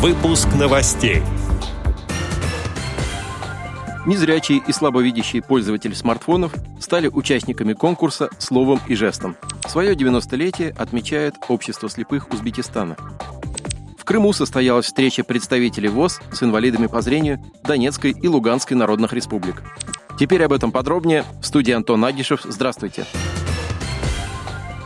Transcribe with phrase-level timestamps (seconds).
[0.00, 1.20] Выпуск новостей.
[4.06, 9.36] Незрячие и слабовидящие пользователи смартфонов стали участниками конкурса «Словом и жестом».
[9.68, 12.96] Свое 90-летие отмечает Общество слепых Узбекистана.
[13.98, 19.62] В Крыму состоялась встреча представителей ВОЗ с инвалидами по зрению Донецкой и Луганской народных республик.
[20.18, 21.26] Теперь об этом подробнее.
[21.42, 22.40] В студии Антон Агишев.
[22.44, 23.04] Здравствуйте.
[23.04, 23.49] Здравствуйте.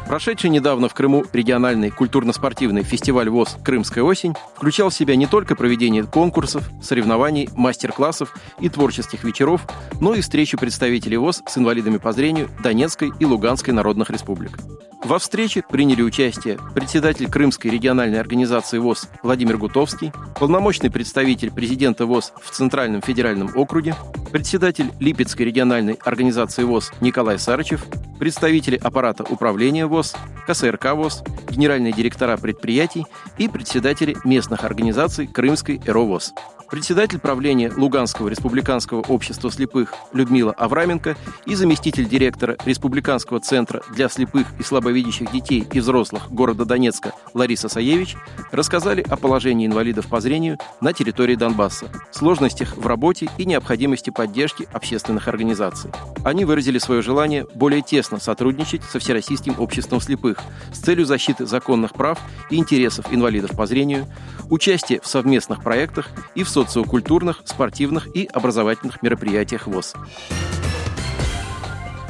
[0.07, 5.57] Прошедший недавно в Крыму региональный культурно-спортивный фестиваль ВОЗ «Крымская осень» включал в себя не только
[5.57, 9.63] проведение конкурсов, соревнований, мастер-классов и творческих вечеров,
[10.01, 14.59] но и встречу представителей ВОЗ с инвалидами по зрению Донецкой и Луганской народных республик.
[15.05, 22.33] Во встрече приняли участие председатель Крымской региональной организации ВОЗ Владимир Гутовский, полномочный представитель президента ВОЗ
[22.43, 23.95] в Центральном федеральном округе,
[24.33, 27.85] председатель Липецкой региональной организации ВОЗ Николай Сарычев,
[28.19, 30.15] представители аппарата управления ВОЗ,
[30.47, 33.05] КСРК ВОЗ, генеральные директора предприятий
[33.37, 36.33] и председатели местных организаций Крымской ЭРОВОЗ.
[36.71, 44.47] Председатель правления Луганского республиканского общества слепых Людмила Авраменко и заместитель директора Республиканского центра для слепых
[44.59, 48.17] и слабовидящих детей и взрослых города Донецка Лариса Саевич
[48.51, 54.67] рассказали о положении инвалидов по зрению на территории Донбасса, сложностях в работе и необходимости поддержки
[54.73, 55.91] общественных организаций.
[56.25, 60.39] Они выразили свое желание более тесно сотрудничать со Всероссийским обществом слепых
[60.73, 62.19] с целью защиты законных прав
[62.51, 64.07] и интересов инвалидов по зрению,
[64.51, 69.95] участие в совместных проектах и в социокультурных, спортивных и образовательных мероприятиях ВОЗ.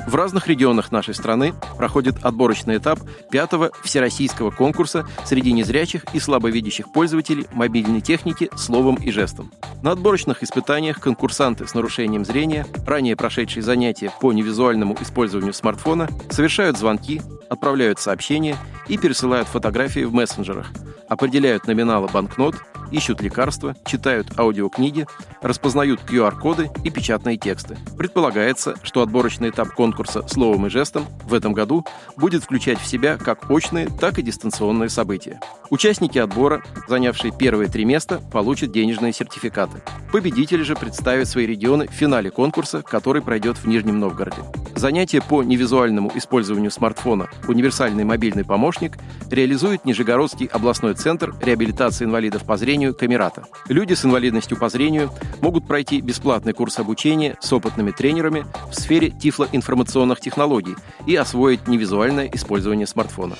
[0.07, 3.01] В разных регионах нашей страны проходит отборочный этап
[3.31, 9.51] пятого всероссийского конкурса среди незрячих и слабовидящих пользователей мобильной техники словом и жестом.
[9.83, 16.77] На отборочных испытаниях конкурсанты с нарушением зрения, ранее прошедшие занятия по невизуальному использованию смартфона, совершают
[16.77, 18.57] звонки, отправляют сообщения
[18.89, 20.71] и пересылают фотографии в мессенджерах,
[21.09, 22.57] определяют номиналы банкнот
[22.91, 25.07] ищут лекарства, читают аудиокниги,
[25.43, 27.77] распознают QR-коды и печатные тексты.
[27.97, 31.85] Предполагается, что отборочный этап конкурса словом и жестом в этом году
[32.17, 35.41] будет включать в себя как очные, так и дистанционные события.
[35.71, 39.83] Участники отбора, занявшие первые три места, получат денежные сертификаты.
[40.13, 44.43] Победители же представят свои регионы в финале конкурса, который пройдет в Нижнем Новгороде.
[44.85, 48.99] Занятия по невизуальному использованию смартфона «Универсальный мобильный помощник»
[49.31, 53.45] реализует Нижегородский областной центр реабилитации инвалидов по зрению Камерата.
[53.71, 59.09] Люди с инвалидностью по зрению могут пройти бесплатный курс обучения с опытными тренерами в сфере
[59.09, 60.75] тифлоинформационных технологий
[61.07, 63.37] и освоить невизуальное использование смартфона.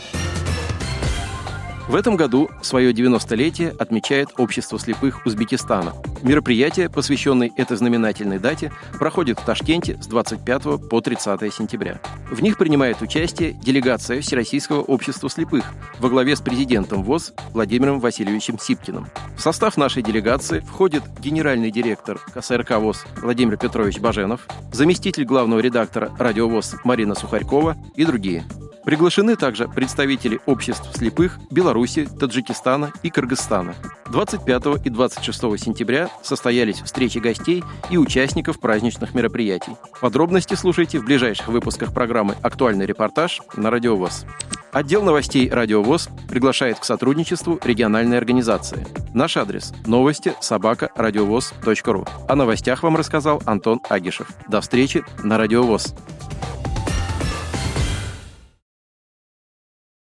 [1.87, 5.93] В этом году свое 90-летие отмечает Общество слепых Узбекистана.
[6.23, 12.01] Мероприятие, посвященное этой знаменательной дате, проходит в Ташкенте с 25 по 30 сентября.
[12.31, 15.65] В них принимает участие делегация Всероссийского общества слепых
[15.99, 19.07] во главе с президентом ВОЗ Владимиром Васильевичем Сипкиным.
[19.37, 26.11] В состав нашей делегации входит генеральный директор КСРК ВОЗ Владимир Петрович Баженов, заместитель главного редактора
[26.19, 28.45] радиовоз Марина Сухарькова и другие.
[28.85, 33.75] Приглашены также представители обществ слепых Беларуси, Таджикистана и Кыргызстана.
[34.11, 39.73] 25 и 26 сентября состоялись встречи гостей и участников праздничных мероприятий.
[40.01, 44.27] Подробности слушайте в ближайших выпусках программы «Актуальный репортаж» на Радио ВОЗ.
[44.73, 48.87] Отдел новостей «Радио ВОЗ» приглашает к сотрудничеству региональной организации.
[49.15, 52.07] Наш адрес– новости собака ру.
[52.29, 54.29] О новостях вам рассказал Антон Агишев.
[54.49, 55.95] До встречи на Радио ВОЗ.